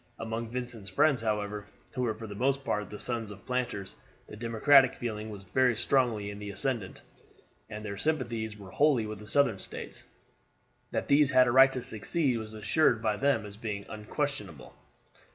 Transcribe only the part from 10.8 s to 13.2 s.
That these had a right to secede was assumed by